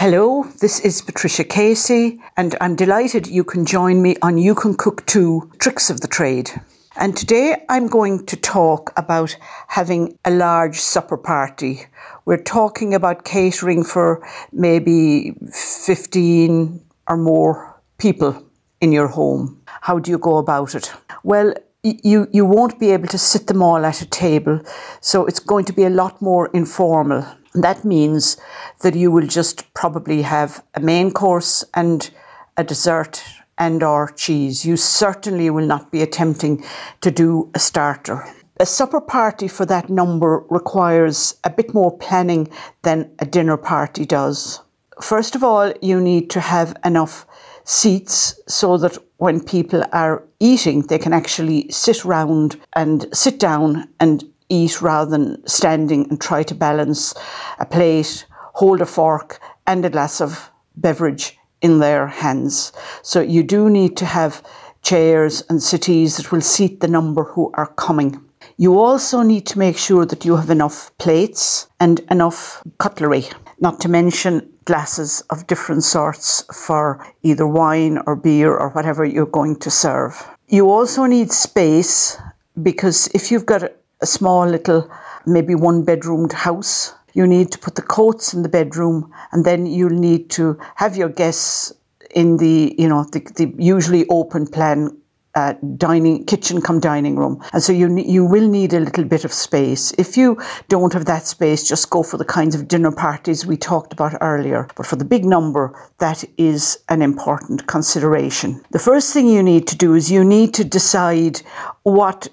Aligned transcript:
Hello, 0.00 0.44
this 0.60 0.78
is 0.78 1.02
Patricia 1.02 1.42
Casey, 1.42 2.20
and 2.36 2.54
I'm 2.60 2.76
delighted 2.76 3.26
you 3.26 3.42
can 3.42 3.66
join 3.66 4.00
me 4.00 4.14
on 4.22 4.38
You 4.38 4.54
Can 4.54 4.76
Cook 4.76 5.04
Too 5.06 5.50
Tricks 5.58 5.90
of 5.90 6.02
the 6.02 6.06
Trade. 6.06 6.52
And 6.94 7.16
today 7.16 7.64
I'm 7.68 7.88
going 7.88 8.24
to 8.26 8.36
talk 8.36 8.92
about 8.96 9.36
having 9.66 10.16
a 10.24 10.30
large 10.30 10.78
supper 10.78 11.16
party. 11.16 11.80
We're 12.26 12.44
talking 12.44 12.94
about 12.94 13.24
catering 13.24 13.82
for 13.82 14.24
maybe 14.52 15.34
15 15.52 16.80
or 17.08 17.16
more 17.16 17.82
people 17.98 18.40
in 18.80 18.92
your 18.92 19.08
home. 19.08 19.60
How 19.66 19.98
do 19.98 20.12
you 20.12 20.18
go 20.18 20.36
about 20.36 20.76
it? 20.76 20.92
Well, 21.24 21.54
you, 21.82 22.28
you 22.32 22.46
won't 22.46 22.78
be 22.78 22.92
able 22.92 23.08
to 23.08 23.18
sit 23.18 23.48
them 23.48 23.62
all 23.62 23.84
at 23.84 24.00
a 24.00 24.06
table, 24.06 24.60
so 25.00 25.26
it's 25.26 25.40
going 25.40 25.64
to 25.64 25.72
be 25.72 25.82
a 25.82 25.90
lot 25.90 26.22
more 26.22 26.50
informal. 26.54 27.26
That 27.54 27.84
means 27.84 28.36
that 28.80 28.94
you 28.94 29.10
will 29.10 29.26
just 29.26 29.72
probably 29.74 30.22
have 30.22 30.62
a 30.74 30.80
main 30.80 31.10
course 31.10 31.64
and 31.74 32.08
a 32.56 32.64
dessert 32.64 33.22
and 33.58 33.82
or 33.82 34.08
cheese. 34.10 34.64
You 34.64 34.76
certainly 34.76 35.50
will 35.50 35.66
not 35.66 35.90
be 35.90 36.02
attempting 36.02 36.64
to 37.00 37.10
do 37.10 37.50
a 37.54 37.58
starter. 37.58 38.24
A 38.60 38.66
supper 38.66 39.00
party 39.00 39.48
for 39.48 39.64
that 39.66 39.88
number 39.88 40.44
requires 40.50 41.36
a 41.44 41.50
bit 41.50 41.72
more 41.74 41.96
planning 41.96 42.48
than 42.82 43.10
a 43.20 43.26
dinner 43.26 43.56
party 43.56 44.04
does. 44.04 44.60
First 45.00 45.36
of 45.36 45.44
all, 45.44 45.72
you 45.80 46.00
need 46.00 46.28
to 46.30 46.40
have 46.40 46.76
enough 46.84 47.24
seats 47.64 48.40
so 48.48 48.76
that 48.78 48.98
when 49.18 49.40
people 49.40 49.84
are 49.92 50.24
eating, 50.40 50.82
they 50.82 50.98
can 50.98 51.12
actually 51.12 51.70
sit 51.70 52.04
round 52.04 52.60
and 52.74 53.06
sit 53.12 53.38
down 53.38 53.88
and 54.00 54.24
eat 54.48 54.80
rather 54.80 55.10
than 55.10 55.46
standing 55.46 56.08
and 56.08 56.20
try 56.20 56.42
to 56.42 56.54
balance 56.54 57.14
a 57.58 57.66
plate, 57.66 58.26
hold 58.54 58.80
a 58.80 58.86
fork, 58.86 59.40
and 59.66 59.84
a 59.84 59.90
glass 59.90 60.20
of 60.20 60.50
beverage 60.76 61.38
in 61.60 61.78
their 61.78 62.06
hands. 62.06 62.72
So 63.02 63.20
you 63.20 63.42
do 63.42 63.68
need 63.68 63.96
to 63.98 64.06
have 64.06 64.42
chairs 64.82 65.42
and 65.48 65.62
settees 65.62 66.16
that 66.16 66.32
will 66.32 66.40
seat 66.40 66.80
the 66.80 66.88
number 66.88 67.24
who 67.24 67.50
are 67.54 67.66
coming. 67.74 68.20
You 68.56 68.78
also 68.78 69.22
need 69.22 69.46
to 69.46 69.58
make 69.58 69.76
sure 69.76 70.06
that 70.06 70.24
you 70.24 70.36
have 70.36 70.50
enough 70.50 70.90
plates 70.98 71.68
and 71.80 72.00
enough 72.10 72.62
cutlery, 72.78 73.24
not 73.60 73.80
to 73.80 73.88
mention 73.88 74.48
glasses 74.64 75.22
of 75.30 75.46
different 75.46 75.84
sorts 75.84 76.44
for 76.52 77.06
either 77.22 77.46
wine 77.46 77.98
or 78.06 78.16
beer 78.16 78.54
or 78.54 78.70
whatever 78.70 79.04
you're 79.04 79.26
going 79.26 79.56
to 79.60 79.70
serve. 79.70 80.28
You 80.48 80.70
also 80.70 81.06
need 81.06 81.30
space 81.32 82.18
because 82.62 83.08
if 83.14 83.30
you've 83.30 83.46
got 83.46 83.72
a 84.00 84.06
small 84.06 84.46
little, 84.46 84.90
maybe 85.26 85.54
one 85.54 85.84
bedroomed 85.84 86.32
house. 86.32 86.94
You 87.14 87.26
need 87.26 87.50
to 87.52 87.58
put 87.58 87.74
the 87.74 87.82
coats 87.82 88.32
in 88.34 88.42
the 88.42 88.48
bedroom, 88.48 89.12
and 89.32 89.44
then 89.44 89.66
you'll 89.66 89.90
need 89.90 90.30
to 90.30 90.58
have 90.76 90.96
your 90.96 91.08
guests 91.08 91.72
in 92.14 92.36
the, 92.36 92.74
you 92.78 92.88
know, 92.88 93.04
the, 93.04 93.20
the 93.36 93.52
usually 93.58 94.06
open 94.08 94.46
plan 94.46 94.90
uh, 95.34 95.54
dining 95.76 96.24
kitchen 96.24 96.60
come 96.60 96.80
dining 96.80 97.16
room. 97.16 97.40
And 97.52 97.62
so 97.62 97.72
you 97.72 97.96
you 97.96 98.24
will 98.24 98.48
need 98.48 98.72
a 98.72 98.80
little 98.80 99.04
bit 99.04 99.24
of 99.24 99.32
space. 99.32 99.92
If 99.98 100.16
you 100.16 100.40
don't 100.68 100.92
have 100.92 101.04
that 101.04 101.26
space 101.26 101.68
just 101.68 101.90
go 101.90 102.02
for 102.02 102.16
the 102.16 102.24
kinds 102.24 102.54
of 102.54 102.66
dinner 102.66 102.90
parties 102.90 103.46
we 103.46 103.56
talked 103.56 103.92
about 103.92 104.14
earlier. 104.20 104.66
But 104.74 104.86
for 104.86 104.96
the 104.96 105.04
big 105.04 105.24
number 105.24 105.64
that 105.98 106.24
is 106.38 106.78
an 106.88 107.02
important 107.02 107.66
consideration. 107.66 108.60
The 108.72 108.78
first 108.90 109.12
thing 109.12 109.28
you 109.28 109.42
need 109.42 109.68
to 109.68 109.76
do 109.76 109.94
is 109.94 110.10
you 110.10 110.24
need 110.24 110.54
to 110.54 110.64
decide 110.64 111.42
what 111.82 112.28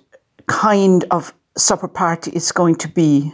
kind 0.48 1.06
of 1.12 1.34
supper 1.58 1.88
party 1.88 2.32
is 2.32 2.52
going 2.52 2.76
to 2.76 2.88
be. 2.88 3.34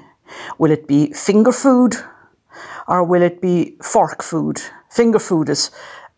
Will 0.58 0.72
it 0.72 0.88
be 0.88 1.12
finger 1.14 1.52
food 1.52 1.96
or 2.88 3.04
will 3.04 3.22
it 3.22 3.42
be 3.42 3.76
fork 3.84 4.24
food? 4.24 4.62
Finger 4.90 5.20
food 5.20 5.50
is, 5.50 5.72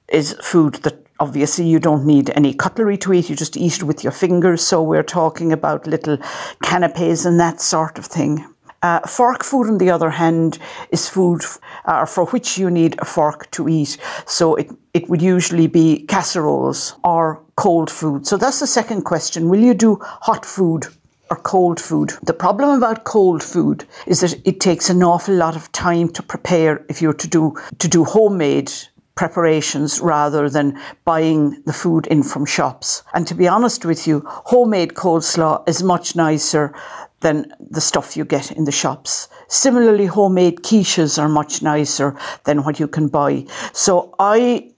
is 0.09 0.33
food 0.41 0.75
that 0.83 1.05
obviously 1.19 1.65
you 1.65 1.79
don't 1.79 2.05
need 2.05 2.29
any 2.31 2.53
cutlery 2.53 2.97
to 2.97 3.13
eat, 3.13 3.29
you 3.29 3.35
just 3.35 3.57
eat 3.57 3.77
it 3.77 3.83
with 3.83 4.03
your 4.03 4.11
fingers. 4.11 4.61
So 4.65 4.83
we're 4.83 5.03
talking 5.03 5.51
about 5.51 5.87
little 5.87 6.17
canapes 6.63 7.25
and 7.25 7.39
that 7.39 7.61
sort 7.61 7.97
of 7.97 8.05
thing. 8.05 8.45
Uh, 8.81 8.99
fork 9.07 9.45
food, 9.45 9.67
on 9.69 9.77
the 9.77 9.89
other 9.89 10.09
hand, 10.09 10.59
is 10.91 11.07
food 11.07 11.41
uh, 11.85 12.05
for 12.05 12.25
which 12.25 12.57
you 12.57 12.69
need 12.69 12.99
a 12.99 13.05
fork 13.05 13.49
to 13.51 13.69
eat. 13.69 13.97
So 14.25 14.55
it, 14.55 14.69
it 14.93 15.07
would 15.09 15.21
usually 15.21 15.67
be 15.67 16.05
casseroles 16.07 16.95
or 17.05 17.41
cold 17.55 17.89
food. 17.89 18.27
So 18.27 18.35
that's 18.35 18.59
the 18.59 18.67
second 18.67 19.03
question. 19.03 19.47
Will 19.47 19.61
you 19.61 19.73
do 19.73 19.99
hot 20.01 20.45
food 20.45 20.87
or 21.33 21.41
cold 21.41 21.79
food. 21.79 22.13
The 22.21 22.33
problem 22.45 22.77
about 22.77 23.05
cold 23.05 23.41
food 23.41 23.85
is 24.05 24.19
that 24.19 24.35
it 24.45 24.59
takes 24.59 24.91
an 24.91 25.01
awful 25.01 25.33
lot 25.33 25.55
of 25.55 25.71
time 25.71 26.09
to 26.09 26.21
prepare 26.21 26.85
if 26.89 27.01
you're 27.01 27.21
to 27.23 27.27
do 27.27 27.55
to 27.79 27.87
do 27.87 28.03
homemade 28.03 28.71
preparations 29.15 29.99
rather 29.99 30.47
than 30.47 30.79
buying 31.05 31.61
the 31.65 31.73
food 31.73 32.05
in 32.07 32.21
from 32.21 32.45
shops. 32.45 33.03
And 33.15 33.27
to 33.27 33.35
be 33.35 33.47
honest 33.47 33.83
with 33.83 34.05
you, 34.07 34.21
homemade 34.25 34.93
coleslaw 34.93 35.67
is 35.67 35.81
much 35.81 36.15
nicer 36.15 36.73
than 37.21 37.51
the 37.59 37.81
stuff 37.81 38.17
you 38.17 38.25
get 38.25 38.51
in 38.51 38.65
the 38.65 38.71
shops. 38.71 39.27
Similarly, 39.47 40.05
homemade 40.05 40.57
quiches 40.61 41.17
are 41.17 41.29
much 41.29 41.63
nicer 41.63 42.15
than 42.43 42.63
what 42.63 42.79
you 42.79 42.87
can 42.87 43.07
buy. 43.07 43.45
So 43.71 44.13
I 44.19 44.72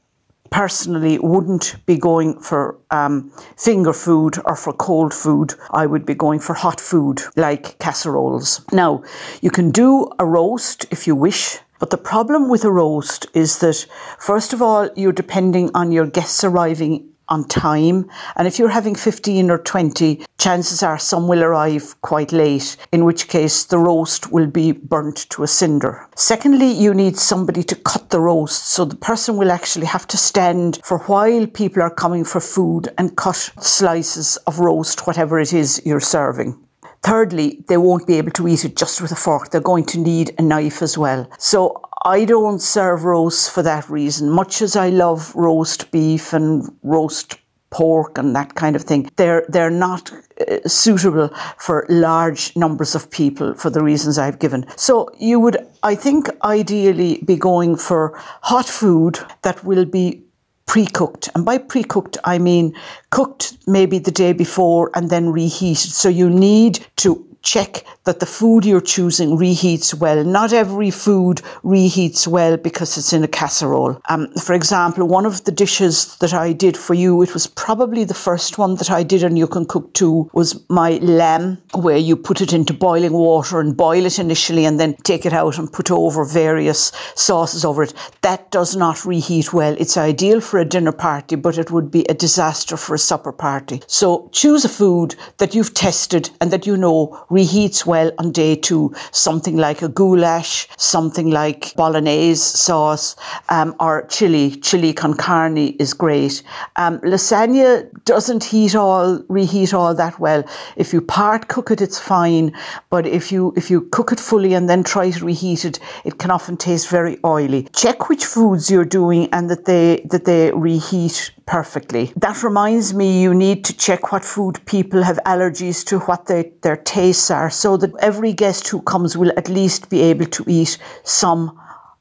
personally 0.50 1.20
wouldn't 1.20 1.76
be 1.86 1.98
going 1.98 2.40
for 2.40 2.78
um, 2.92 3.32
finger 3.58 3.94
food 3.94 4.38
or 4.46 4.56
for 4.56 4.74
cold 4.74 5.14
food. 5.14 5.54
I 5.72 5.86
would 5.86 6.06
be 6.06 6.16
going 6.16 6.40
for 6.40 6.54
hot 6.54 6.80
food 6.80 7.22
like 7.36 7.78
casseroles. 7.80 8.62
Now, 8.72 9.04
you 9.42 9.52
can 9.52 9.72
do 9.72 10.10
a 10.20 10.26
roast 10.26 10.86
if 10.92 11.08
you 11.08 11.16
wish. 11.16 11.60
But 11.78 11.90
the 11.90 11.98
problem 11.98 12.50
with 12.50 12.64
a 12.64 12.72
roast 12.72 13.28
is 13.34 13.60
that, 13.60 13.86
first 14.18 14.54
of 14.54 14.62
all, 14.62 14.90
you're 14.96 15.12
depending 15.12 15.72
on 15.76 15.92
your 15.92 16.08
guests 16.08 16.42
arriving 16.44 17.10
on 17.30 17.48
time. 17.48 18.10
And 18.36 18.48
if 18.48 18.60
you're 18.60 18.70
having 18.70 18.96
15 18.96 19.50
or 19.50 19.58
20, 19.60 20.26
chances 20.38 20.84
are 20.84 20.98
some 20.98 21.28
will 21.28 21.44
arrive 21.44 22.00
quite 22.02 22.32
late, 22.32 22.78
in 22.92 23.06
which 23.06 23.28
case 23.28 23.64
the 23.66 23.80
roast 23.80 24.32
will 24.32 24.48
be 24.48 24.72
burnt 24.72 25.30
to 25.32 25.44
a 25.44 25.48
cinder. 25.48 26.08
Secondly, 26.16 26.72
you 26.72 26.94
need 26.94 27.18
somebody 27.18 27.64
to 27.64 27.76
cut 27.76 28.10
the 28.10 28.20
roast. 28.20 28.70
So 28.70 28.86
the 28.86 28.96
person 28.96 29.38
will 29.38 29.52
actually 29.52 29.88
have 29.88 30.08
to 30.08 30.18
stand 30.18 30.80
for 30.84 31.00
while 31.00 31.48
people 31.48 31.82
are 31.82 31.90
coming 31.94 32.24
for 32.24 32.40
food 32.40 32.90
and 32.98 33.18
cut 33.18 33.52
slices 33.60 34.38
of 34.48 34.60
roast, 34.60 35.08
whatever 35.08 35.40
it 35.40 35.54
is 35.54 35.82
you're 35.86 36.00
serving. 36.00 36.60
Thirdly, 37.06 37.64
they 37.68 37.78
won't 37.78 38.08
be 38.08 38.16
able 38.16 38.32
to 38.32 38.48
eat 38.48 38.66
it 38.66 38.76
just 38.76 39.00
with 39.00 39.12
a 39.12 39.16
fork. 39.16 39.52
They're 39.52 39.62
going 39.62 39.86
to 39.86 40.00
need 40.00 40.34
a 40.40 40.42
knife 40.42 40.82
as 40.82 40.98
well. 40.98 41.30
So 41.38 41.80
I 42.06 42.24
don't 42.24 42.60
serve 42.60 43.04
roast 43.04 43.50
for 43.50 43.64
that 43.64 43.90
reason. 43.90 44.30
Much 44.30 44.62
as 44.62 44.76
I 44.76 44.90
love 44.90 45.36
roast 45.36 45.90
beef 45.90 46.34
and 46.34 46.72
roast 46.84 47.40
pork 47.72 48.20
and 48.20 48.36
that 48.36 48.54
kind 48.54 48.76
of 48.76 48.84
thing, 48.84 49.10
they're 49.16 49.44
they're 49.50 49.72
not 49.72 50.12
uh, 50.12 50.68
suitable 50.68 51.30
for 51.58 51.88
large 51.90 52.56
numbers 52.56 52.94
of 52.94 53.10
people 53.10 53.56
for 53.56 53.72
the 53.72 53.82
reasons 53.82 54.20
I've 54.20 54.38
given. 54.38 54.68
So 54.78 55.10
you 55.18 55.40
would, 55.40 55.58
I 55.82 55.96
think, 55.96 56.30
ideally 56.44 57.24
be 57.26 57.38
going 57.38 57.76
for 57.76 58.14
hot 58.44 58.68
food 58.68 59.18
that 59.42 59.64
will 59.66 59.86
be 59.86 60.22
pre-cooked 60.68 61.30
and 61.36 61.46
by 61.46 61.58
pre-cooked 61.60 62.18
i 62.24 62.40
mean 62.40 62.74
cooked 63.12 63.56
maybe 63.68 64.00
the 64.00 64.12
day 64.12 64.34
before 64.34 64.90
and 64.96 65.12
then 65.12 65.30
reheated 65.30 65.92
so 65.92 66.10
you 66.10 66.28
need 66.28 66.86
to 66.96 67.25
check 67.46 67.86
that 68.04 68.20
the 68.20 68.26
food 68.26 68.66
you're 68.66 68.82
choosing 68.82 69.38
reheats 69.38 69.94
well. 69.94 70.24
Not 70.24 70.52
every 70.52 70.92
food 70.92 71.42
reheats 71.64 72.28
well 72.28 72.58
because 72.58 72.98
it's 72.98 73.14
in 73.14 73.24
a 73.24 73.28
casserole. 73.28 74.02
Um, 74.10 74.28
for 74.34 74.54
example, 74.54 75.08
one 75.08 75.26
of 75.26 75.44
the 75.46 75.52
dishes 75.52 76.18
that 76.18 76.34
I 76.34 76.52
did 76.52 76.76
for 76.76 76.94
you, 76.94 77.22
it 77.22 77.34
was 77.34 77.48
probably 77.48 78.04
the 78.04 78.14
first 78.14 78.58
one 78.58 78.76
that 78.76 78.92
I 78.92 79.04
did 79.04 79.24
and 79.24 79.38
You 79.38 79.48
Can 79.48 79.66
Cook 79.66 79.94
Too, 79.94 80.30
was 80.34 80.68
my 80.70 80.98
lamb, 80.98 81.58
where 81.74 81.98
you 81.98 82.16
put 82.16 82.42
it 82.42 82.52
into 82.52 82.74
boiling 82.74 83.14
water 83.14 83.60
and 83.60 83.78
boil 83.78 84.06
it 84.06 84.20
initially 84.20 84.66
and 84.66 84.80
then 84.80 84.96
take 85.04 85.26
it 85.26 85.34
out 85.34 85.58
and 85.58 85.72
put 85.72 85.92
over 85.92 86.26
various 86.26 86.92
sauces 87.16 87.64
over 87.64 87.84
it. 87.84 87.94
That 88.22 88.52
does 88.52 88.76
not 88.76 89.06
reheat 89.06 89.54
well. 89.54 89.76
It's 89.80 89.98
ideal 89.98 90.42
for 90.42 90.60
a 90.60 90.66
dinner 90.66 90.92
party, 90.92 91.36
but 91.36 91.58
it 91.58 91.72
would 91.72 91.92
be 91.92 92.06
a 92.10 92.14
disaster 92.14 92.78
for 92.78 92.96
a 92.96 93.00
supper 93.00 93.32
party. 93.32 93.82
So 93.88 94.30
choose 94.32 94.66
a 94.66 94.70
food 94.70 95.16
that 95.38 95.54
you've 95.54 95.74
tested 95.74 96.30
and 96.42 96.52
that 96.52 96.66
you 96.66 96.76
know 96.76 97.26
reheats 97.36 97.86
well 97.86 98.12
on 98.18 98.32
day 98.32 98.56
two. 98.56 98.94
Something 99.12 99.58
like 99.58 99.82
a 99.82 99.90
goulash, 99.90 100.68
something 100.78 101.30
like 101.30 101.74
bolognese 101.76 102.58
sauce, 102.58 103.16
um, 103.50 103.76
or 103.80 104.08
chili. 104.08 104.52
Chili 104.68 104.94
con 104.94 105.14
carne 105.14 105.76
is 105.80 105.94
great. 105.94 106.44
Um, 106.76 107.00
lasagna 107.00 107.90
doesn't 108.06 108.44
heat 108.44 108.76
all, 108.76 109.22
reheat 109.28 109.74
all 109.74 109.94
that 109.96 110.20
well. 110.20 110.44
If 110.76 110.94
you 110.94 111.02
part 111.02 111.48
cook 111.48 111.72
it, 111.72 111.82
it's 111.82 112.00
fine. 112.00 112.54
But 112.90 113.06
if 113.06 113.32
you 113.32 113.54
if 113.56 113.70
you 113.70 113.82
cook 113.92 114.12
it 114.12 114.20
fully 114.20 114.54
and 114.54 114.70
then 114.70 114.84
try 114.84 115.12
to 115.12 115.26
reheat 115.26 115.66
it, 115.66 115.80
it 116.04 116.18
can 116.18 116.32
often 116.32 116.58
taste 116.58 116.90
very 116.90 117.18
oily. 117.26 117.68
Check 117.76 118.10
which 118.10 118.26
foods 118.26 118.70
you're 118.72 118.86
doing 118.86 119.30
and 119.32 119.50
that 119.50 119.66
they 119.66 120.06
that 120.12 120.26
they 120.26 120.52
reheat 120.52 121.32
perfectly. 121.46 122.12
That 122.16 122.44
reminds 122.44 122.94
me, 122.94 123.22
you 123.22 123.34
need 123.34 123.66
to 123.66 123.78
check 123.78 124.12
what 124.12 124.26
food 124.26 124.60
people 124.66 125.04
have 125.04 125.20
allergies 125.26 125.86
to, 125.86 126.00
what 126.00 126.26
they, 126.28 126.52
their 126.62 126.78
tastes 126.78 127.30
are, 127.32 127.50
so 127.50 127.78
that 127.78 127.94
every 128.00 128.34
guest 128.34 128.68
who 128.68 128.82
comes 128.82 129.18
will 129.18 129.32
at 129.38 129.50
least 129.50 129.90
be 129.90 130.02
able 130.02 130.26
to 130.26 130.44
eat 130.48 130.78
some 131.04 131.60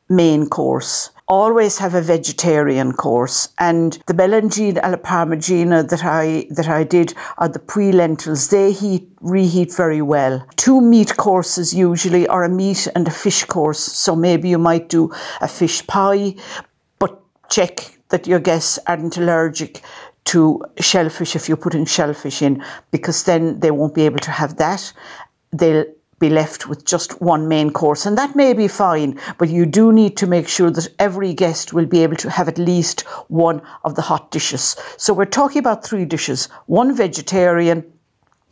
main 0.08 0.46
course. 0.49 1.11
always 1.26 1.79
have 1.79 1.94
a 1.94 2.02
vegetarian 2.02 2.93
course. 2.93 3.49
And 3.58 3.99
the 4.06 4.14
Melanzane 4.14 4.79
alla 4.82 4.99
Parmigiana 4.99 5.88
that 5.88 6.05
I 6.05 6.47
that 6.50 6.69
I 6.69 6.85
did 6.85 7.14
are 7.38 7.49
the 7.49 7.58
pre 7.58 7.93
lentils. 7.93 8.49
They 8.49 8.73
heat 8.73 9.08
reheat 9.20 9.75
very 9.75 10.02
well. 10.02 10.47
Two 10.56 10.81
meat 10.81 11.17
courses 11.17 11.73
usually, 11.73 12.26
are 12.29 12.44
a 12.44 12.49
meat 12.49 12.87
and 12.94 13.08
a 13.08 13.11
fish 13.11 13.44
course. 13.44 13.81
So 13.81 14.14
maybe 14.14 14.49
you 14.49 14.58
might 14.58 14.88
do 14.88 15.12
a 15.40 15.49
fish 15.49 15.87
pie, 15.87 16.35
but 16.99 17.23
check 17.49 17.94
that 18.14 18.28
your 18.28 18.38
guests 18.38 18.78
aren't 18.87 19.16
allergic 19.16 19.82
to 20.26 20.62
shellfish 20.78 21.34
if 21.34 21.49
you're 21.49 21.56
putting 21.56 21.84
shellfish 21.84 22.43
in, 22.43 22.62
because 22.93 23.25
then 23.25 23.58
they 23.58 23.72
won't 23.72 23.93
be 23.93 24.06
able 24.06 24.20
to 24.20 24.31
have 24.31 24.56
that. 24.56 24.93
They'll 25.50 25.87
be 26.20 26.31
left 26.31 26.69
with 26.69 26.84
just 26.84 27.20
one 27.20 27.49
main 27.49 27.72
course, 27.72 28.06
and 28.06 28.16
that 28.16 28.37
may 28.37 28.52
be 28.52 28.69
fine, 28.69 29.19
but 29.37 29.49
you 29.49 29.66
do 29.66 29.93
need 29.93 30.16
to 30.19 30.28
make 30.28 30.46
sure 30.46 30.70
that 30.70 30.87
every 31.00 31.34
guest 31.34 31.72
will 31.72 31.87
be 31.87 32.05
able 32.05 32.14
to 32.14 32.31
have 32.31 32.46
at 32.46 32.56
least 32.56 33.00
one 33.26 33.61
of 33.82 33.96
the 33.96 34.02
hot 34.02 34.31
dishes. 34.31 34.76
So 34.96 35.12
we're 35.12 35.25
talking 35.25 35.58
about 35.58 35.84
three 35.84 36.05
dishes 36.05 36.49
one 36.66 36.94
vegetarian, 36.94 37.84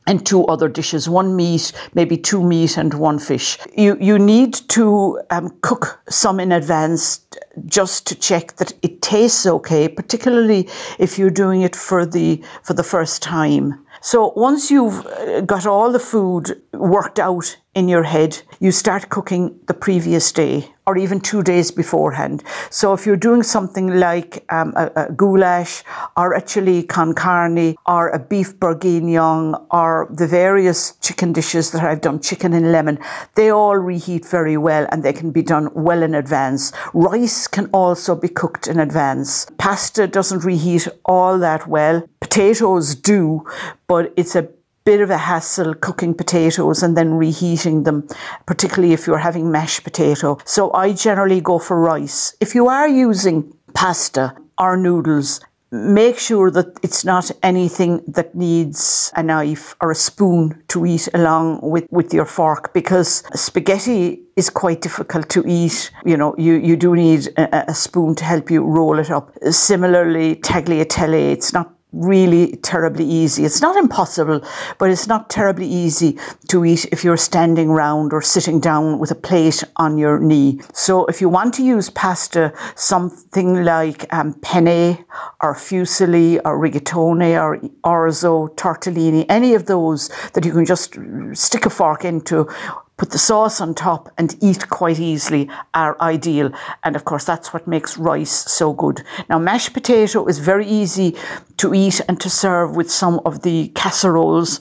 and 0.06 0.26
two 0.26 0.44
other 0.46 0.68
dishes 0.68 1.08
one 1.08 1.36
meat 1.36 1.72
maybe 1.94 2.16
two 2.16 2.42
meat 2.42 2.76
and 2.76 2.94
one 2.94 3.18
fish. 3.18 3.58
You 3.76 3.96
you 4.00 4.18
need 4.18 4.54
to 4.68 5.20
um, 5.30 5.56
cook 5.60 6.00
some 6.08 6.40
in 6.40 6.52
advance 6.52 7.20
just 7.66 8.06
to 8.06 8.14
check 8.14 8.56
that 8.56 8.72
it 8.82 9.02
tastes 9.02 9.46
okay 9.46 9.88
particularly 9.88 10.68
if 10.98 11.18
you're 11.18 11.30
doing 11.30 11.62
it 11.62 11.76
for 11.76 12.06
the 12.06 12.42
for 12.62 12.74
the 12.74 12.82
first 12.82 13.22
time. 13.22 13.78
So 14.00 14.32
once 14.36 14.70
you've 14.70 15.06
uh, 15.06 15.42
got 15.42 15.66
all 15.66 15.92
the 15.92 16.00
food 16.00 16.60
worked 16.72 17.18
out 17.18 17.56
in 17.74 17.88
your 17.88 18.02
head, 18.02 18.42
you 18.58 18.72
start 18.72 19.08
cooking 19.10 19.58
the 19.66 19.74
previous 19.74 20.32
day 20.32 20.71
or 20.86 20.98
even 20.98 21.20
two 21.20 21.42
days 21.42 21.70
beforehand. 21.70 22.42
So 22.70 22.92
if 22.92 23.06
you're 23.06 23.16
doing 23.16 23.42
something 23.42 23.98
like 23.98 24.44
um, 24.50 24.72
a, 24.76 24.90
a, 24.96 25.12
goulash 25.12 25.84
or 26.16 26.32
a 26.32 26.42
chili 26.42 26.82
con 26.82 27.14
carne 27.14 27.76
or 27.86 28.08
a 28.08 28.18
beef 28.18 28.58
bourguignon 28.58 29.54
or 29.70 30.08
the 30.10 30.26
various 30.26 30.96
chicken 30.96 31.32
dishes 31.32 31.70
that 31.70 31.84
I've 31.84 32.00
done, 32.00 32.20
chicken 32.20 32.52
and 32.52 32.72
lemon, 32.72 32.98
they 33.36 33.50
all 33.50 33.76
reheat 33.76 34.26
very 34.26 34.56
well 34.56 34.86
and 34.90 35.02
they 35.02 35.12
can 35.12 35.30
be 35.30 35.42
done 35.42 35.70
well 35.74 36.02
in 36.02 36.14
advance. 36.14 36.72
Rice 36.94 37.46
can 37.46 37.66
also 37.72 38.16
be 38.16 38.28
cooked 38.28 38.66
in 38.66 38.80
advance. 38.80 39.46
Pasta 39.58 40.06
doesn't 40.06 40.44
reheat 40.44 40.88
all 41.04 41.38
that 41.38 41.68
well. 41.68 42.02
Potatoes 42.20 42.94
do, 42.94 43.46
but 43.86 44.12
it's 44.16 44.34
a 44.34 44.48
bit 44.84 45.00
of 45.00 45.10
a 45.10 45.18
hassle 45.18 45.74
cooking 45.74 46.14
potatoes 46.14 46.82
and 46.82 46.96
then 46.96 47.14
reheating 47.14 47.84
them, 47.84 48.06
particularly 48.46 48.92
if 48.92 49.06
you're 49.06 49.18
having 49.18 49.50
mashed 49.50 49.84
potato. 49.84 50.38
So 50.44 50.72
I 50.72 50.92
generally 50.92 51.40
go 51.40 51.58
for 51.58 51.80
rice. 51.80 52.36
If 52.40 52.54
you 52.54 52.68
are 52.68 52.88
using 52.88 53.52
pasta 53.74 54.34
or 54.58 54.76
noodles, 54.76 55.40
make 55.72 56.18
sure 56.18 56.50
that 56.50 56.78
it's 56.82 57.02
not 57.02 57.30
anything 57.42 58.02
that 58.06 58.34
needs 58.34 59.10
a 59.16 59.22
knife 59.22 59.74
or 59.80 59.90
a 59.90 59.94
spoon 59.94 60.62
to 60.68 60.84
eat 60.84 61.08
along 61.14 61.60
with, 61.62 61.86
with 61.90 62.12
your 62.12 62.26
fork 62.26 62.74
because 62.74 63.22
spaghetti 63.34 64.22
is 64.36 64.50
quite 64.50 64.82
difficult 64.82 65.30
to 65.30 65.42
eat. 65.46 65.90
You 66.04 66.18
know, 66.18 66.34
you, 66.36 66.54
you 66.54 66.76
do 66.76 66.94
need 66.94 67.28
a, 67.38 67.70
a 67.70 67.74
spoon 67.74 68.14
to 68.16 68.24
help 68.24 68.50
you 68.50 68.62
roll 68.62 68.98
it 68.98 69.10
up. 69.10 69.32
Similarly, 69.50 70.36
tagliatelle, 70.36 71.32
it's 71.32 71.54
not 71.54 71.74
really 71.92 72.56
terribly 72.56 73.04
easy. 73.04 73.44
It's 73.44 73.60
not 73.60 73.76
impossible, 73.76 74.40
but 74.78 74.90
it's 74.90 75.06
not 75.06 75.28
terribly 75.28 75.66
easy 75.66 76.18
to 76.48 76.64
eat 76.64 76.86
if 76.92 77.04
you're 77.04 77.16
standing 77.16 77.70
round 77.70 78.12
or 78.12 78.22
sitting 78.22 78.60
down 78.60 78.98
with 78.98 79.10
a 79.10 79.14
plate 79.14 79.62
on 79.76 79.98
your 79.98 80.18
knee. 80.18 80.60
So 80.72 81.06
if 81.06 81.20
you 81.20 81.28
want 81.28 81.54
to 81.54 81.62
use 81.62 81.90
pasta, 81.90 82.52
something 82.74 83.64
like 83.64 84.12
um, 84.12 84.34
penne 84.34 85.04
or 85.40 85.54
fusilli 85.54 86.40
or 86.44 86.58
rigatoni 86.58 87.40
or 87.40 87.58
orzo, 87.84 88.54
tortellini, 88.56 89.26
any 89.28 89.54
of 89.54 89.66
those 89.66 90.08
that 90.32 90.44
you 90.44 90.52
can 90.52 90.64
just 90.64 90.96
stick 91.34 91.66
a 91.66 91.70
fork 91.70 92.04
into 92.04 92.48
put 92.96 93.10
the 93.10 93.18
sauce 93.18 93.60
on 93.60 93.74
top 93.74 94.10
and 94.18 94.36
eat 94.40 94.68
quite 94.68 95.00
easily 95.00 95.48
are 95.74 95.96
ideal. 96.00 96.52
And 96.84 96.94
of 96.94 97.04
course, 97.04 97.24
that's 97.24 97.52
what 97.52 97.66
makes 97.66 97.98
rice 97.98 98.30
so 98.30 98.72
good. 98.72 99.02
Now, 99.28 99.38
mashed 99.38 99.72
potato 99.72 100.26
is 100.26 100.38
very 100.38 100.66
easy 100.66 101.16
to 101.56 101.74
eat 101.74 102.00
and 102.08 102.20
to 102.20 102.30
serve 102.30 102.76
with 102.76 102.90
some 102.90 103.20
of 103.24 103.42
the 103.42 103.68
casseroles 103.74 104.60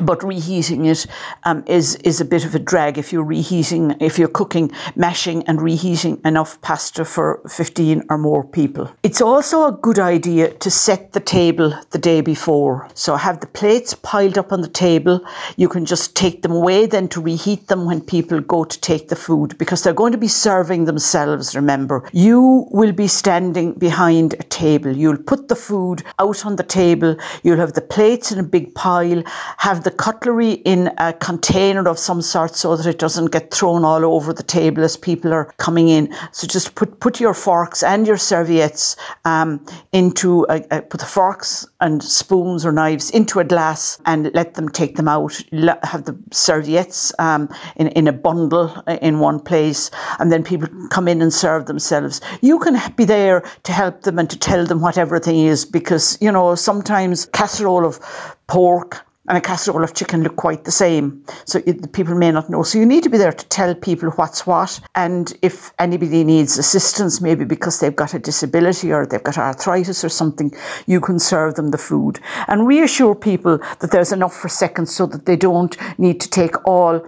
but 0.00 0.22
reheating 0.24 0.86
it 0.86 1.06
um, 1.44 1.62
is 1.66 1.96
is 1.96 2.20
a 2.20 2.24
bit 2.24 2.44
of 2.44 2.54
a 2.54 2.58
drag 2.58 2.96
if 2.96 3.12
you're 3.12 3.24
reheating 3.24 3.94
if 4.00 4.18
you're 4.18 4.28
cooking 4.28 4.70
mashing 4.96 5.42
and 5.44 5.60
reheating 5.60 6.20
enough 6.24 6.60
pasta 6.62 7.04
for 7.04 7.42
15 7.48 8.04
or 8.08 8.16
more 8.18 8.44
people. 8.44 8.90
It's 9.02 9.20
also 9.20 9.66
a 9.66 9.72
good 9.72 9.98
idea 9.98 10.52
to 10.54 10.70
set 10.70 11.12
the 11.12 11.20
table 11.20 11.78
the 11.90 11.98
day 11.98 12.20
before. 12.22 12.88
So 12.94 13.16
have 13.16 13.40
the 13.40 13.46
plates 13.46 13.94
piled 13.94 14.38
up 14.38 14.52
on 14.52 14.62
the 14.62 14.68
table. 14.68 15.20
You 15.56 15.68
can 15.68 15.84
just 15.84 16.16
take 16.16 16.42
them 16.42 16.52
away 16.52 16.86
then 16.86 17.08
to 17.08 17.20
reheat 17.20 17.68
them 17.68 17.84
when 17.84 18.00
people 18.00 18.40
go 18.40 18.64
to 18.64 18.80
take 18.80 19.08
the 19.08 19.16
food 19.16 19.58
because 19.58 19.82
they're 19.82 19.92
going 19.92 20.12
to 20.12 20.18
be 20.18 20.28
serving 20.28 20.86
themselves 20.86 21.54
remember. 21.54 22.08
You 22.12 22.66
will 22.70 22.92
be 22.92 23.08
standing 23.08 23.74
behind 23.74 24.34
a 24.34 24.42
table. 24.44 24.96
You'll 24.96 25.22
put 25.32 25.48
the 25.48 25.56
food 25.56 26.02
out 26.18 26.46
on 26.46 26.56
the 26.56 26.62
table. 26.62 27.16
You'll 27.42 27.58
have 27.58 27.74
the 27.74 27.82
plates 27.82 28.32
in 28.32 28.38
a 28.38 28.42
big 28.42 28.74
pile. 28.74 29.22
Have 29.58 29.81
the 29.82 29.90
cutlery 29.90 30.52
in 30.52 30.90
a 30.98 31.12
container 31.12 31.88
of 31.88 31.98
some 31.98 32.22
sort 32.22 32.54
so 32.56 32.76
that 32.76 32.86
it 32.86 32.98
doesn't 32.98 33.32
get 33.32 33.52
thrown 33.52 33.84
all 33.84 34.04
over 34.04 34.32
the 34.32 34.42
table 34.42 34.82
as 34.82 34.96
people 34.96 35.32
are 35.32 35.52
coming 35.58 35.88
in. 35.88 36.14
So 36.32 36.46
just 36.46 36.74
put 36.74 37.00
put 37.00 37.20
your 37.20 37.34
forks 37.34 37.82
and 37.82 38.06
your 38.06 38.16
serviettes 38.16 38.96
um, 39.24 39.64
into 39.92 40.46
a, 40.48 40.64
a, 40.70 40.82
put 40.82 41.00
the 41.00 41.06
forks 41.06 41.66
and 41.80 42.02
spoons 42.02 42.64
or 42.64 42.72
knives 42.72 43.10
into 43.10 43.40
a 43.40 43.44
glass 43.44 44.00
and 44.06 44.30
let 44.34 44.54
them 44.54 44.68
take 44.68 44.96
them 44.96 45.08
out. 45.08 45.40
Have 45.82 46.04
the 46.04 46.16
serviettes 46.30 47.12
um, 47.18 47.48
in 47.76 47.88
in 47.88 48.08
a 48.08 48.12
bundle 48.12 48.82
in 49.00 49.18
one 49.18 49.40
place, 49.40 49.90
and 50.18 50.32
then 50.32 50.42
people 50.42 50.68
come 50.90 51.08
in 51.08 51.22
and 51.22 51.32
serve 51.32 51.66
themselves. 51.66 52.20
You 52.40 52.58
can 52.58 52.80
be 52.96 53.04
there 53.04 53.42
to 53.64 53.72
help 53.72 54.02
them 54.02 54.18
and 54.18 54.30
to 54.30 54.38
tell 54.38 54.64
them 54.66 54.80
what 54.80 54.98
everything 54.98 55.38
is 55.38 55.64
because 55.64 56.18
you 56.20 56.30
know 56.30 56.54
sometimes 56.54 57.26
casserole 57.26 57.86
of 57.86 58.00
pork 58.46 59.04
and 59.28 59.38
a 59.38 59.40
casserole 59.40 59.84
of 59.84 59.94
chicken 59.94 60.22
look 60.22 60.36
quite 60.36 60.64
the 60.64 60.72
same. 60.72 61.24
So 61.44 61.60
it, 61.64 61.92
people 61.92 62.14
may 62.16 62.32
not 62.32 62.50
know. 62.50 62.62
So 62.64 62.78
you 62.78 62.86
need 62.86 63.04
to 63.04 63.08
be 63.08 63.18
there 63.18 63.32
to 63.32 63.48
tell 63.48 63.74
people 63.74 64.10
what's 64.10 64.46
what. 64.46 64.80
And 64.96 65.32
if 65.42 65.72
anybody 65.78 66.24
needs 66.24 66.58
assistance, 66.58 67.20
maybe 67.20 67.44
because 67.44 67.78
they've 67.78 67.94
got 67.94 68.14
a 68.14 68.18
disability 68.18 68.92
or 68.92 69.06
they've 69.06 69.22
got 69.22 69.38
arthritis 69.38 70.04
or 70.04 70.08
something, 70.08 70.52
you 70.86 71.00
can 71.00 71.20
serve 71.20 71.54
them 71.54 71.70
the 71.70 71.78
food. 71.78 72.18
And 72.48 72.66
reassure 72.66 73.14
people 73.14 73.58
that 73.80 73.92
there's 73.92 74.12
enough 74.12 74.34
for 74.34 74.48
seconds 74.48 74.94
so 74.94 75.06
that 75.06 75.26
they 75.26 75.36
don't 75.36 75.76
need 75.98 76.20
to 76.20 76.28
take 76.28 76.56
all 76.66 77.06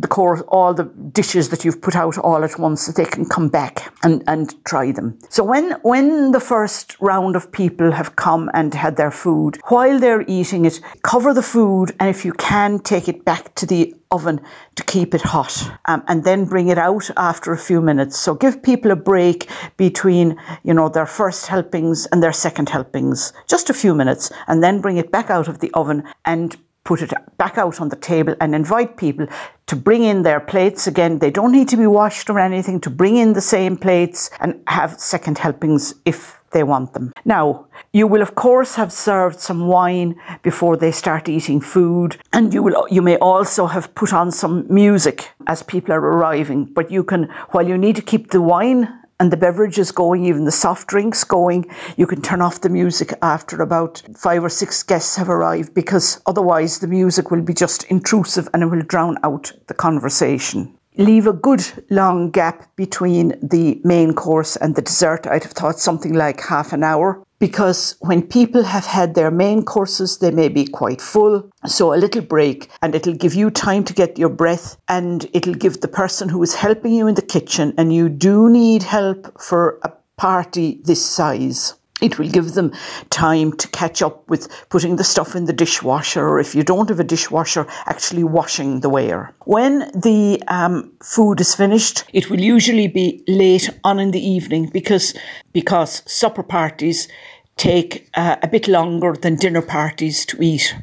the 0.00 0.08
core, 0.08 0.40
all 0.48 0.74
the 0.74 0.84
dishes 1.12 1.50
that 1.50 1.64
you've 1.64 1.80
put 1.80 1.94
out 1.94 2.18
all 2.18 2.42
at 2.42 2.58
once, 2.58 2.86
that 2.86 2.96
they 2.96 3.04
can 3.04 3.24
come 3.24 3.48
back 3.48 3.92
and, 4.02 4.24
and 4.26 4.54
try 4.64 4.90
them. 4.90 5.16
So 5.28 5.44
when 5.44 5.72
when 5.82 6.32
the 6.32 6.40
first 6.40 6.96
round 7.00 7.36
of 7.36 7.52
people 7.52 7.92
have 7.92 8.16
come 8.16 8.50
and 8.54 8.74
had 8.74 8.96
their 8.96 9.12
food, 9.12 9.58
while 9.68 10.00
they're 10.00 10.24
eating 10.26 10.64
it, 10.64 10.80
cover 11.02 11.32
the 11.32 11.42
food, 11.42 11.94
and 12.00 12.10
if 12.10 12.24
you 12.24 12.32
can, 12.32 12.80
take 12.80 13.08
it 13.08 13.24
back 13.24 13.54
to 13.54 13.66
the 13.66 13.94
oven 14.10 14.40
to 14.76 14.84
keep 14.84 15.14
it 15.14 15.22
hot, 15.22 15.70
um, 15.86 16.02
and 16.08 16.24
then 16.24 16.44
bring 16.44 16.68
it 16.68 16.78
out 16.78 17.08
after 17.16 17.52
a 17.52 17.58
few 17.58 17.80
minutes. 17.80 18.18
So 18.18 18.34
give 18.34 18.62
people 18.62 18.90
a 18.90 18.96
break 18.96 19.48
between 19.76 20.36
you 20.64 20.74
know 20.74 20.88
their 20.88 21.06
first 21.06 21.46
helpings 21.46 22.06
and 22.06 22.20
their 22.20 22.32
second 22.32 22.68
helpings, 22.68 23.32
just 23.46 23.70
a 23.70 23.74
few 23.74 23.94
minutes, 23.94 24.32
and 24.48 24.62
then 24.62 24.80
bring 24.80 24.96
it 24.96 25.12
back 25.12 25.30
out 25.30 25.46
of 25.46 25.60
the 25.60 25.70
oven 25.72 26.02
and 26.24 26.56
put 26.84 27.02
it 27.02 27.12
back 27.38 27.58
out 27.58 27.80
on 27.80 27.88
the 27.88 27.96
table 27.96 28.34
and 28.40 28.54
invite 28.54 28.96
people 28.96 29.26
to 29.66 29.76
bring 29.76 30.02
in 30.02 30.22
their 30.22 30.40
plates 30.40 30.86
again. 30.86 31.18
They 31.18 31.30
don't 31.30 31.52
need 31.52 31.68
to 31.70 31.76
be 31.76 31.86
washed 31.86 32.28
or 32.30 32.38
anything, 32.38 32.80
to 32.80 32.90
bring 32.90 33.16
in 33.16 33.32
the 33.32 33.40
same 33.40 33.76
plates 33.76 34.30
and 34.40 34.62
have 34.66 35.00
second 35.00 35.38
helpings 35.38 35.94
if 36.04 36.38
they 36.50 36.62
want 36.62 36.92
them. 36.92 37.12
Now, 37.24 37.66
you 37.92 38.06
will 38.06 38.22
of 38.22 38.34
course 38.34 38.76
have 38.76 38.92
served 38.92 39.40
some 39.40 39.66
wine 39.66 40.14
before 40.42 40.76
they 40.76 40.92
start 40.92 41.28
eating 41.28 41.60
food, 41.60 42.16
and 42.32 42.54
you 42.54 42.62
will 42.62 42.86
you 42.90 43.02
may 43.02 43.16
also 43.16 43.66
have 43.66 43.94
put 43.94 44.12
on 44.12 44.30
some 44.30 44.66
music 44.68 45.30
as 45.46 45.62
people 45.62 45.92
are 45.92 46.00
arriving. 46.00 46.66
But 46.66 46.90
you 46.90 47.02
can, 47.02 47.24
while 47.50 47.66
you 47.66 47.76
need 47.76 47.96
to 47.96 48.02
keep 48.02 48.30
the 48.30 48.40
wine 48.40 48.88
and 49.20 49.30
the 49.32 49.36
beverages 49.36 49.92
going, 49.92 50.24
even 50.24 50.44
the 50.44 50.52
soft 50.52 50.88
drinks 50.88 51.24
going. 51.24 51.66
You 51.96 52.06
can 52.06 52.22
turn 52.22 52.40
off 52.40 52.60
the 52.60 52.68
music 52.68 53.12
after 53.22 53.62
about 53.62 54.02
five 54.16 54.44
or 54.44 54.48
six 54.48 54.82
guests 54.82 55.16
have 55.16 55.28
arrived 55.28 55.74
because 55.74 56.20
otherwise 56.26 56.78
the 56.78 56.88
music 56.88 57.30
will 57.30 57.42
be 57.42 57.54
just 57.54 57.84
intrusive 57.84 58.48
and 58.52 58.62
it 58.62 58.66
will 58.66 58.82
drown 58.82 59.16
out 59.22 59.52
the 59.66 59.74
conversation. 59.74 60.76
Leave 60.96 61.26
a 61.26 61.32
good 61.32 61.64
long 61.90 62.30
gap 62.30 62.68
between 62.76 63.34
the 63.42 63.80
main 63.82 64.14
course 64.14 64.54
and 64.56 64.76
the 64.76 64.82
dessert. 64.82 65.26
I'd 65.26 65.42
have 65.42 65.52
thought 65.52 65.80
something 65.80 66.12
like 66.12 66.40
half 66.40 66.72
an 66.72 66.84
hour 66.84 67.24
because 67.44 67.94
when 68.00 68.22
people 68.22 68.62
have 68.62 68.86
had 68.86 69.14
their 69.14 69.30
main 69.30 69.62
courses, 69.62 70.16
they 70.16 70.30
may 70.30 70.48
be 70.48 70.64
quite 70.64 70.98
full. 70.98 71.46
So 71.66 71.92
a 71.92 72.00
little 72.04 72.22
break 72.22 72.70
and 72.80 72.94
it'll 72.94 73.20
give 73.24 73.34
you 73.34 73.50
time 73.50 73.84
to 73.84 73.92
get 73.92 74.18
your 74.18 74.30
breath 74.30 74.78
and 74.88 75.28
it'll 75.34 75.52
give 75.52 75.82
the 75.82 75.94
person 76.02 76.30
who 76.30 76.42
is 76.42 76.54
helping 76.54 76.94
you 76.94 77.06
in 77.06 77.16
the 77.16 77.28
kitchen 77.36 77.74
and 77.76 77.92
you 77.92 78.08
do 78.08 78.48
need 78.48 78.82
help 78.82 79.38
for 79.38 79.78
a 79.82 79.92
party 80.16 80.80
this 80.84 81.04
size 81.04 81.74
it 82.04 82.18
will 82.18 82.28
give 82.28 82.52
them 82.54 82.72
time 83.10 83.52
to 83.56 83.68
catch 83.68 84.02
up 84.02 84.28
with 84.28 84.48
putting 84.68 84.96
the 84.96 85.04
stuff 85.04 85.36
in 85.36 85.44
the 85.44 85.52
dishwasher, 85.52 86.26
or 86.28 86.40
if 86.40 86.54
you 86.54 86.62
don't 86.62 86.88
have 86.88 87.00
a 87.00 87.04
dishwasher, 87.04 87.66
actually 87.86 88.24
washing 88.24 88.80
the 88.80 88.90
ware. 88.90 89.32
When 89.44 89.90
the 89.94 90.42
um, 90.48 90.92
food 91.02 91.40
is 91.40 91.54
finished, 91.54 92.04
it 92.12 92.28
will 92.28 92.40
usually 92.40 92.88
be 92.88 93.22
late 93.28 93.70
on 93.84 94.00
in 94.00 94.10
the 94.10 94.26
evening 94.36 94.70
because 94.72 95.14
because 95.52 96.02
supper 96.04 96.42
parties 96.42 97.08
take 97.56 98.08
uh, 98.14 98.36
a 98.42 98.48
bit 98.48 98.68
longer 98.68 99.14
than 99.14 99.36
dinner 99.36 99.62
parties 99.62 100.26
to 100.26 100.42
eat. 100.42 100.76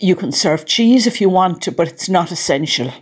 You 0.00 0.16
can 0.16 0.32
serve 0.32 0.66
cheese 0.66 1.06
if 1.06 1.20
you 1.20 1.28
want 1.28 1.62
to, 1.62 1.72
but 1.72 1.88
it's 1.88 2.08
not 2.08 2.32
essential. 2.32 2.92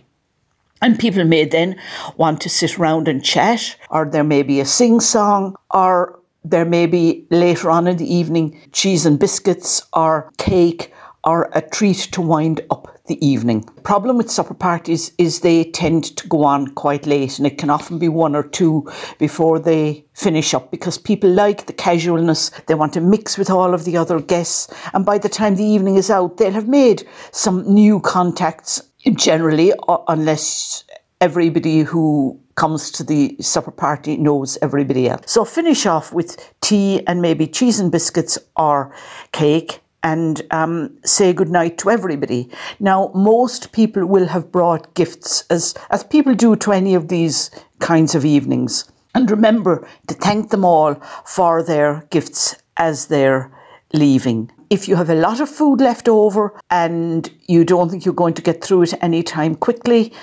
And 0.81 0.99
people 0.99 1.23
may 1.23 1.45
then 1.45 1.79
want 2.17 2.41
to 2.41 2.49
sit 2.49 2.77
around 2.79 3.07
and 3.07 3.23
chat, 3.23 3.75
or 3.89 4.05
there 4.05 4.23
may 4.23 4.41
be 4.43 4.59
a 4.59 4.65
sing 4.65 4.99
song, 4.99 5.55
or 5.69 6.19
there 6.43 6.65
may 6.65 6.87
be 6.87 7.25
later 7.29 7.69
on 7.69 7.87
in 7.87 7.97
the 7.97 8.13
evening 8.13 8.59
cheese 8.71 9.05
and 9.05 9.19
biscuits 9.19 9.83
or 9.93 10.31
cake 10.37 10.91
or 11.23 11.49
a 11.53 11.61
treat 11.61 11.97
to 12.11 12.21
wind 12.21 12.61
up 12.71 12.97
the 13.11 13.25
evening. 13.25 13.63
Problem 13.83 14.15
with 14.15 14.31
supper 14.31 14.53
parties 14.53 15.11
is 15.17 15.41
they 15.41 15.65
tend 15.65 16.15
to 16.15 16.27
go 16.29 16.45
on 16.45 16.67
quite 16.75 17.05
late 17.05 17.37
and 17.37 17.45
it 17.45 17.57
can 17.57 17.69
often 17.69 17.99
be 17.99 18.07
one 18.07 18.37
or 18.37 18.43
two 18.43 18.89
before 19.19 19.59
they 19.59 20.05
finish 20.13 20.53
up 20.53 20.71
because 20.71 20.97
people 20.97 21.29
like 21.29 21.65
the 21.65 21.73
casualness. 21.73 22.51
They 22.67 22.75
want 22.75 22.93
to 22.93 23.01
mix 23.01 23.37
with 23.37 23.49
all 23.49 23.73
of 23.73 23.83
the 23.83 23.97
other 23.97 24.21
guests 24.21 24.73
and 24.93 25.05
by 25.05 25.17
the 25.17 25.27
time 25.27 25.55
the 25.55 25.65
evening 25.65 25.97
is 25.97 26.09
out 26.09 26.37
they'll 26.37 26.53
have 26.53 26.69
made 26.69 27.05
some 27.31 27.57
new 27.73 27.99
contacts 27.99 28.81
generally 29.15 29.73
unless 30.07 30.85
everybody 31.19 31.79
who 31.81 32.39
comes 32.55 32.91
to 32.91 33.03
the 33.03 33.35
supper 33.41 33.71
party 33.71 34.15
knows 34.15 34.57
everybody 34.61 35.09
else. 35.09 35.23
So 35.25 35.43
finish 35.43 35.85
off 35.85 36.13
with 36.13 36.53
tea 36.61 37.05
and 37.07 37.21
maybe 37.21 37.45
cheese 37.45 37.79
and 37.79 37.91
biscuits 37.91 38.37
or 38.55 38.95
cake 39.33 39.81
and 40.03 40.41
um, 40.51 40.97
say 41.05 41.33
goodnight 41.33 41.77
to 41.79 41.89
everybody. 41.89 42.49
Now, 42.79 43.11
most 43.13 43.71
people 43.71 44.05
will 44.05 44.27
have 44.27 44.51
brought 44.51 44.93
gifts, 44.95 45.43
as, 45.49 45.75
as 45.89 46.03
people 46.03 46.33
do 46.33 46.55
to 46.57 46.71
any 46.71 46.95
of 46.95 47.07
these 47.07 47.51
kinds 47.79 48.15
of 48.15 48.25
evenings. 48.25 48.91
And 49.13 49.29
remember 49.29 49.87
to 50.07 50.13
thank 50.13 50.49
them 50.49 50.65
all 50.65 50.95
for 51.25 51.63
their 51.63 52.07
gifts 52.09 52.55
as 52.77 53.07
they're 53.07 53.51
leaving. 53.93 54.51
If 54.69 54.87
you 54.87 54.95
have 54.95 55.09
a 55.09 55.15
lot 55.15 55.41
of 55.41 55.49
food 55.49 55.81
left 55.81 56.07
over 56.07 56.57
and 56.69 57.29
you 57.47 57.65
don't 57.65 57.89
think 57.89 58.05
you're 58.05 58.13
going 58.13 58.35
to 58.35 58.41
get 58.41 58.63
through 58.63 58.83
it 58.83 59.03
anytime 59.03 59.55
quickly, 59.55 60.13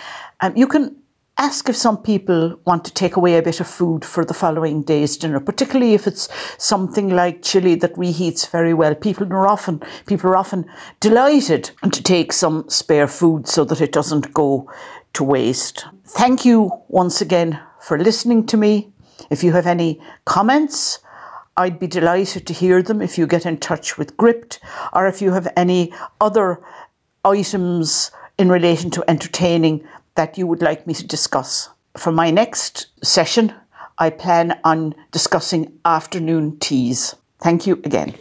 um, 0.41 0.57
you 0.57 0.67
can 0.67 0.97
ask 1.39 1.69
if 1.69 1.77
some 1.77 1.97
people 1.97 2.59
want 2.65 2.85
to 2.85 2.93
take 2.93 3.15
away 3.15 3.37
a 3.37 3.43
bit 3.43 3.61
of 3.61 3.67
food 3.69 4.05
for 4.05 4.25
the 4.25 4.35
following 4.35 4.83
day's 4.83 5.17
dinner, 5.17 5.39
particularly 5.39 5.95
if 5.95 6.07
it's 6.07 6.29
something 6.59 7.11
like 7.11 7.43
chili 7.43 7.77
that 7.77 7.95
reheats 7.95 8.51
very 8.51 8.75
well. 8.75 8.95
People 8.95 9.33
are 9.33 9.47
often 9.47 9.81
people 10.07 10.29
are 10.31 10.37
often 10.37 10.67
delighted 10.99 11.71
to 11.93 12.03
take 12.03 12.33
some 12.33 12.69
spare 12.69 13.07
food 13.07 13.47
so 13.47 13.65
that 13.65 13.81
it 13.81 13.93
doesn't 13.93 14.35
go 14.35 14.71
to 15.13 15.23
waste. 15.23 15.87
Thank 16.05 16.45
you 16.45 16.73
once 16.89 17.21
again 17.21 17.61
for 17.81 17.99
listening 17.99 18.45
to 18.47 18.57
me. 18.57 18.93
If 19.31 19.45
you 19.45 19.53
have 19.53 19.67
any 19.67 20.01
comments, 20.25 20.99
I'd 21.57 21.79
be 21.79 21.87
delighted 21.87 22.47
to 22.49 22.53
hear 22.53 22.83
them 22.83 23.01
if 23.01 23.17
you 23.17 23.27
get 23.27 23.47
in 23.47 23.59
touch 23.59 23.97
with 23.97 24.17
Gript 24.17 24.59
or 24.93 25.07
if 25.07 25.23
you 25.23 25.33
have 25.33 25.49
any 25.57 25.93
other 26.21 26.61
items 27.25 28.11
in 28.39 28.49
relation 28.49 28.91
to 28.93 29.05
entertaining 29.09 29.85
that 30.19 30.37
you 30.37 30.49
would 30.49 30.63
like 30.63 30.85
me 30.85 30.95
to 30.95 31.07
discuss. 31.07 31.71
For 31.97 32.11
my 32.11 32.33
next 32.33 32.89
session, 33.05 33.55
I 33.99 34.11
plan 34.11 34.59
on 34.65 34.97
discussing 35.13 35.79
afternoon 35.85 36.59
teas. 36.59 37.15
Thank 37.41 37.69
you 37.69 37.75
again. 37.85 38.15